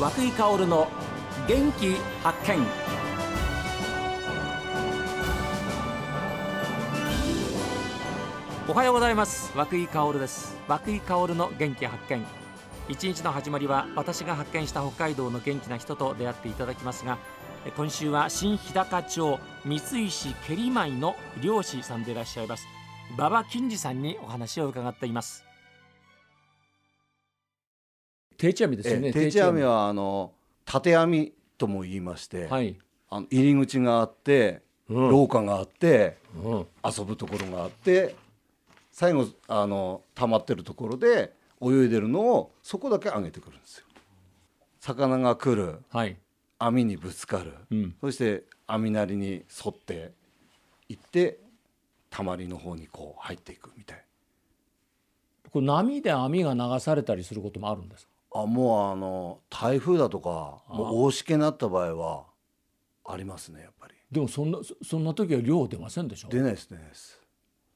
[0.00, 0.88] 和久井薫の
[1.46, 2.66] 元気発見。
[8.66, 9.52] おはようございます。
[9.54, 10.56] 和久井薫です。
[10.66, 12.24] 和久井薫の元気発見。
[12.88, 17.18] 一日の始まりは私が発見した北海道の元気な人と出会っていただきますが
[17.76, 22.66] 今週は新日高町三石蹴り舞の漁師さんでいらっしゃいます。
[23.18, 25.49] 馬場金次さんにお話を伺っています。
[28.40, 29.12] 定置網ですよね。
[29.12, 29.62] 定置網。
[29.62, 30.32] はあの
[30.64, 32.74] 縦網とも言いまして、はい、
[33.10, 38.16] あの入り口があって、うん、廊下があって、うん、遊ぶところがあって
[38.90, 43.84] 最後あの溜まってるところで泳いでるのをそこだけ上げてくるんですよ。
[44.80, 46.16] 魚が来る、はい、
[46.58, 50.12] 網にぶつかる、うん、そして網なりに沿って
[50.88, 51.40] いって
[52.08, 54.04] たまりの方にこう入っていくみたい。
[55.52, 62.24] これ波で網が流されたりすることもあるんですあもうあの台風だとかもう大しけになった場合は
[63.04, 63.94] ありますねやっぱり。
[64.10, 66.28] でもそんなそんな時は量出ませんでしょ？
[66.28, 67.20] 出ないです出ないです。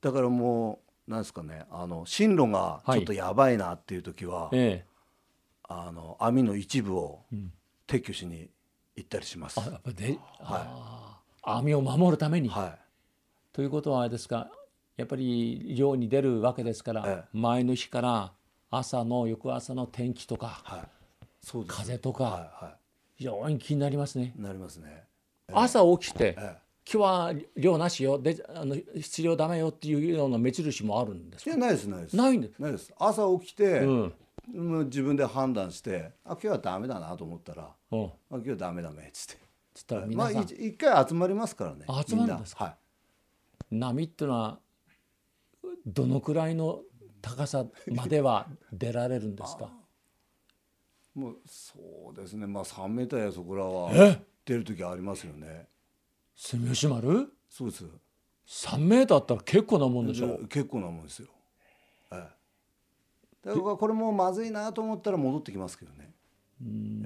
[0.00, 4.84] だからもうなんですかねあの進路がちょっとやばいなっていう時は、はいええ、
[5.68, 7.24] あの網の一部を
[7.88, 8.48] 撤去しに
[8.96, 9.60] 行ったりします。
[9.60, 12.78] あやっぱで、はい、網を守るために、はい、
[13.52, 14.50] ということはあれですか
[14.96, 18.32] やっぱり漁に出るわけですから、ええ、前の日から
[18.70, 20.80] 朝の翌朝の天気とか、はい、
[21.42, 22.74] そうです風とか、はいはい、
[23.16, 24.32] 非常に気になりますね。
[24.36, 25.04] なりますね。
[25.48, 26.54] え、朝起きて、今
[26.84, 32.16] 日は漁なしよであの必要ダメよっていうような目印もあるんですいやないですないです。
[32.16, 32.58] ないんです。
[32.58, 32.92] ないです。
[32.98, 39.50] 朝起きて、うん、自分で判断してあ今日はダメだなと思ったら、うん、あ今日はダメダメっつって。
[39.72, 42.76] つったら皆さん、まあ、一回集まりますからね集まるんですか、は
[43.70, 44.58] い、波っていうのは
[45.86, 46.80] どのくらいの
[47.20, 49.70] 高さまでは出られるんですか？
[51.14, 52.46] もうそうですね。
[52.46, 53.90] まあ3メーターやそこらは
[54.44, 55.68] 出る時ありますよね。
[56.36, 57.32] 住吉丸？
[57.48, 57.84] そうです。
[58.46, 60.38] 3メーターあったら結構なもんでしょ？
[60.48, 61.28] 結構なもんですよ。
[62.12, 63.48] ええ。
[63.48, 66.12] だからこれもまずいなと思ったら戻ってきますけどね。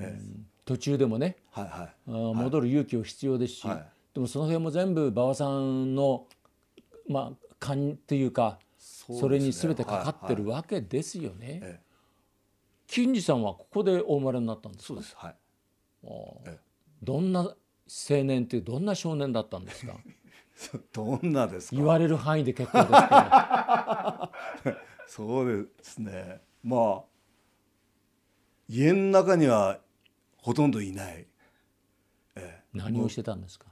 [0.00, 0.20] ええ、
[0.64, 6.26] 途中でもね、はいはい、戻る勇気を必要ですし、はい、でもその辺も全部馬場さんの
[7.08, 11.58] まあ勘っていうかそれに全てかかってるわけですよね。
[11.62, 11.70] はい。
[11.70, 11.80] はい、
[12.86, 15.14] 金次さんはここでお生まれになったんですそうです。
[15.16, 15.36] はい。
[17.02, 17.54] どんな青
[18.24, 19.94] 年ってどんな少年だったんですか？
[20.92, 22.96] どんなです言われる範囲で結構ですけ
[24.70, 24.76] ど。
[25.08, 26.40] そうですね。
[26.62, 27.04] まあ
[28.68, 29.80] 家の中には
[30.38, 31.26] ほとんどいない、
[32.36, 33.66] ええ、何をしてたんですか？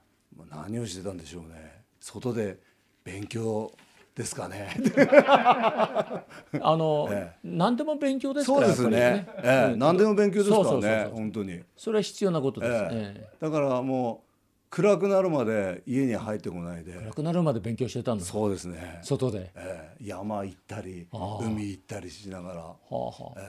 [0.50, 1.84] 何をしてたんでしょうね。
[2.00, 2.60] 外で
[3.04, 3.72] 勉強
[4.14, 4.76] ですかね。
[6.60, 9.12] あの、ええ、何でも勉強ですからそうですね。
[9.12, 11.60] ね、ええ、何でも勉強ですからね本当に。
[11.76, 14.32] それは必要なことです、ええ、だからもう
[14.68, 16.92] 暗くなるまで家に入ってこないで。
[16.92, 19.00] 暗くなるまで勉強してたんですそうですね。
[19.02, 21.06] 外で、えー、山行ったり
[21.40, 23.40] 海行ったりしながら、はあはあ。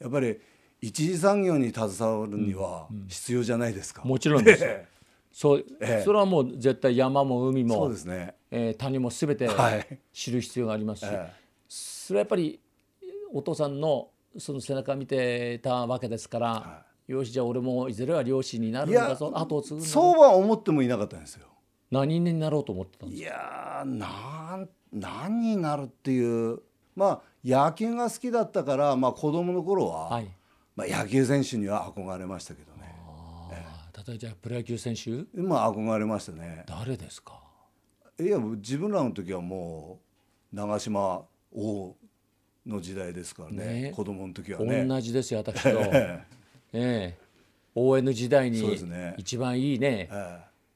[0.00, 0.38] ー、やっぱり
[0.80, 4.64] 一次産業に携わるには必要じゃないですか、うんうん、もちろんです
[5.32, 7.74] そう、えー、それはもう絶対山も海も。
[7.74, 9.48] そうですね、えー、谷も全て
[10.12, 11.32] 知る必要がありますし、はい、
[11.68, 12.60] それはやっぱり
[13.32, 14.08] お父さんの
[14.38, 17.12] その背中見てたわけですから、はい。
[17.12, 21.46] よしじゃあ俺もいずれは漁師になるんだぞ後を継ぐそうは思ってもいなかったんですよ。
[21.90, 23.28] 何になろうと思ってたんですか？
[23.28, 26.60] いやなん何になるっていう。
[26.96, 30.28] まあ野球が好きだったから、まあ、子供の頃は、はい、
[30.74, 32.92] まあ、野球選手には憧れましたけどね、
[33.52, 33.64] え
[33.94, 35.10] え、例えばプロ野球選手？
[35.40, 36.64] まあ憧れましたね。
[36.66, 37.40] 誰ですか？
[38.18, 39.98] いや自分らの時はも
[40.52, 41.22] う長嶋
[41.54, 41.94] 王
[42.66, 43.82] の時代ですからね。
[43.82, 43.92] ね。
[43.94, 44.84] 子供の時はね。
[44.84, 45.68] 同じですよ私と。
[45.92, 46.24] え
[46.72, 47.14] え、
[47.74, 48.78] ON 時代に
[49.16, 50.08] 一番いいね。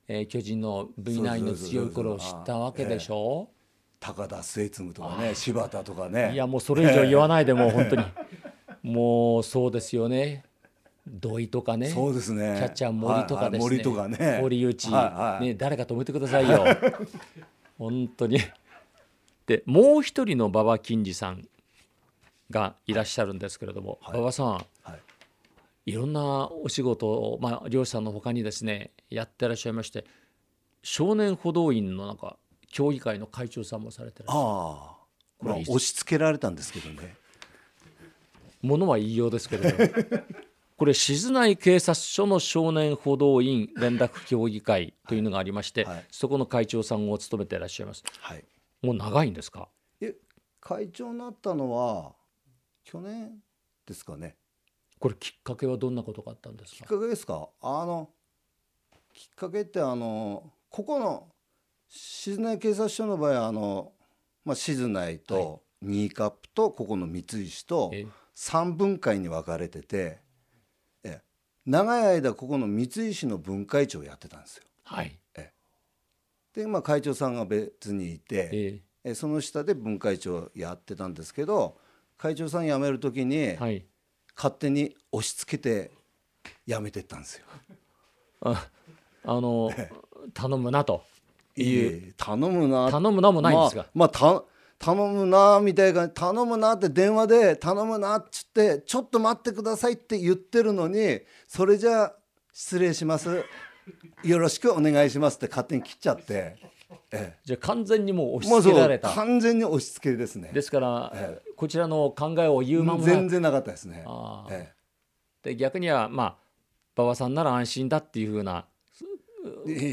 [0.06, 0.26] ええ。
[0.26, 3.54] 巨人の V9 の強い頃を知ったわけでしょ、え
[4.00, 6.32] 高田末次とかね柴田とかね。
[6.34, 8.04] いやもうそれ以上言わないでもう本当に。
[8.82, 10.44] もうそうですよね
[11.10, 12.56] 土井とかねそうですね。
[12.58, 14.38] キャッチャー森とかですね、森とかね。
[14.40, 16.64] 堀内、はいはい、ね誰か止めてくださいよ。
[17.78, 18.38] 本当に。
[19.46, 21.48] でもう一人の馬場金次さん
[22.50, 24.62] がいらっしゃるんですけれども、はい、馬場さん、は
[25.86, 25.90] い。
[25.90, 30.04] いろんなお仕事を、まあ、漁師さんのほかにですねやってらっしゃいまして
[30.82, 32.36] 少年歩道員のなんか
[32.68, 34.46] 協議会の会長さんもされてらっしゃる。
[34.46, 35.00] ああ。
[35.40, 37.16] これ押し付けられたんですけどね。
[38.62, 39.78] ものは言いようですけれど
[40.80, 45.94] これ静内警察署の少年歩道員 連絡協議会というのがありまして、はい。
[45.96, 48.42] はい、そこの会長さんを務めていらっしゃいます、はい、
[48.80, 49.68] もう長いんですか？
[50.00, 50.16] え
[50.58, 52.14] 会長になったのは
[52.82, 53.42] 去年
[53.84, 54.38] ですかね。
[54.98, 56.76] これきっかけはどんなことがあったんですか？
[56.78, 57.50] きっかけですか？
[57.60, 58.08] あの
[59.12, 61.28] きっかけってあのここの
[61.88, 63.92] 静内警察署の場合あの、
[64.46, 67.92] まあ、静内とニーカップとここの三石と
[68.34, 70.29] 3分会に分かれててえ
[71.66, 74.64] 長い間ここの三石の分会長をやってたんですよ。
[74.84, 75.52] はい、え
[76.54, 81.76] で、まあ、会長さんが別にいて、えその下で分会長やってたんですけど
[82.18, 83.84] 会長さん辞める時に、はい、
[84.36, 85.90] 勝手に押し付けて
[86.66, 87.46] 辞めてったんですよ。
[88.42, 88.68] あ
[89.24, 89.70] あの
[90.32, 91.02] 頼むなと
[91.56, 92.14] いう。
[92.16, 92.90] 頼むな。
[92.90, 94.44] 頼むなもないんですが、まあ、まあ、
[94.80, 102.14] 頼むなみたいな頼むなって電話で頼むなっつってちょっと待ってくださいって言ってるのにそれじゃ
[102.50, 103.44] 失礼します
[104.24, 106.56] よろしくお願いしますって勝手に切っちゃって、
[107.12, 110.50] ええ、じゃあ完全にもう押し付けられた、まあ、完全に押し付けですね。
[110.54, 113.04] ですから、ええ、こちらの考えを言うまま。
[113.04, 114.04] 全然なかったですね、
[114.50, 114.72] え
[115.44, 116.36] え、で逆にはまあ
[116.96, 118.64] 馬場さんなら安心だっていうふうな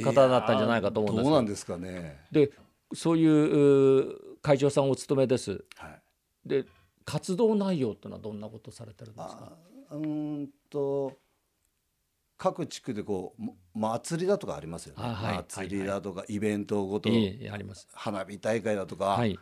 [0.05, 1.23] 方だったんじゃないかと思うんです。
[1.25, 2.21] どうなんですかね。
[2.31, 2.51] で
[2.93, 5.65] そういう会長さんお勤めです。
[5.75, 6.01] はい、
[6.45, 6.63] で
[7.03, 9.51] 活動内容ってのはどんなことされてるんですか？
[9.91, 11.17] うんと
[12.37, 13.43] 各地区でこう
[13.77, 17.11] 祭りだとかありますよね、はい、祭りだとか、イベントごと、あ
[17.57, 17.89] ります。
[17.91, 19.37] 花火大会だとか、はい、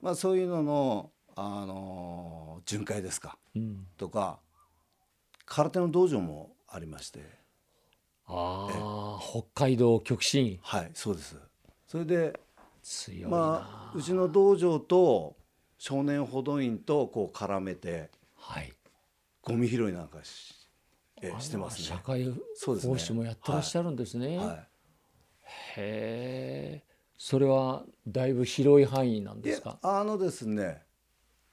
[0.00, 4.40] まあ、そういうのの、あのー、巡回ですか、うん、とか
[5.44, 7.20] 空手の道場もありまして。
[8.26, 8.68] あ
[9.16, 10.58] あ北海道極真。
[10.62, 11.36] はいそうです。
[11.86, 12.40] それで
[12.84, 15.36] 強いまあうちの道場と
[15.78, 18.72] 少年補導員とこう絡めて、はい、
[19.42, 20.54] ゴミ拾いなんかし
[21.20, 21.84] えしてますね。
[21.84, 22.24] 社会
[22.64, 24.36] 奉仕もやってらっしゃるんですね。
[24.38, 24.64] はいはい、へ
[25.76, 26.82] え。
[27.16, 29.78] それはだいぶ広い範囲なんですか？
[29.82, 30.82] あのですね、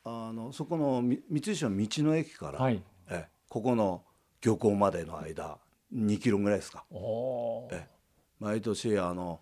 [0.03, 4.03] あのそこの三石の道の駅から、はい、えここの
[4.41, 5.59] 漁港までの間
[5.93, 6.85] 2キロぐらいですか。
[7.71, 7.87] え
[8.39, 9.39] 毎年あの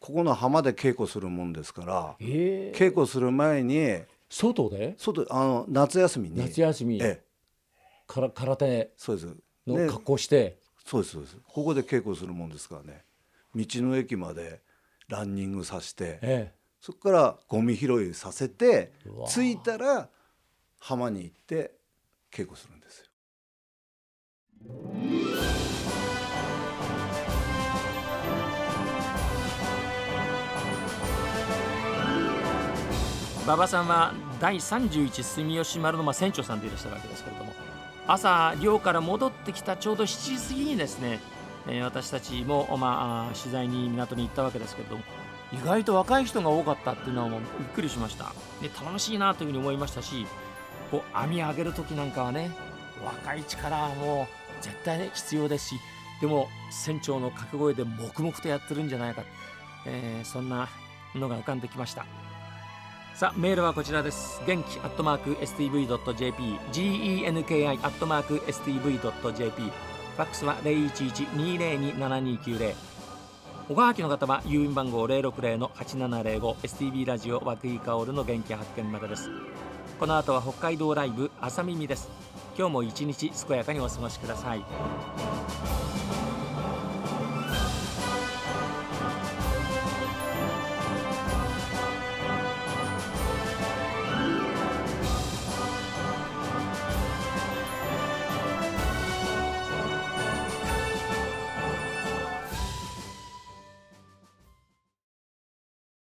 [0.00, 2.72] ここの浜で稽古するもんですから、え。
[2.74, 4.94] ー、稽古する前に外で？
[4.96, 6.36] 外あの夏休みに。
[6.38, 7.24] 夏休み、ええ、
[8.06, 9.36] から空手そうです。
[9.66, 11.36] の格好して、そうですそうです。
[11.46, 13.04] ここで稽古するもんですからね。
[13.54, 14.62] 道の駅まで
[15.08, 18.92] ランニングさせて、ええ、そこからゴミ拾いさせて
[19.28, 20.08] 着いたら
[20.78, 21.72] 浜に行って
[22.32, 23.06] 稽古するんですよ。
[33.50, 37.52] 馬場さんは第31住吉丸のま船長さんでいらっしゃるわけですけれども
[38.06, 41.18] 朝漁から戻ってきたちょうど7時過ぎにですね、
[41.68, 45.02] え、私たちも、まあ、取材に港に行ったわけですけれども
[45.52, 48.32] 意外と若い人が多かったっていうのはもうびっくりしました
[48.62, 50.26] で楽しいなというふうに思いましたし
[50.92, 52.52] こう網上げる時なんかはね
[53.04, 55.74] 若い力もう絶対、ね、必要ですし
[56.20, 59.24] でも船長の掛け声で黙々とやってるんじゃないか、
[59.86, 60.68] えー、そんな
[61.16, 62.06] のが浮かんできました。
[63.20, 64.40] さあメールはこちらです。
[64.46, 72.74] 元気アットマーク STV.jp genki アットマーク STV.jp ファックスは0112027290
[73.68, 79.28] おはきの方は郵便番号060-8705 STV ラジオ和久井薫の元気発見までです。
[79.98, 82.08] この後は北海道ライブ朝耳です。
[82.56, 84.64] 今日も一日健やかにお過ごしください。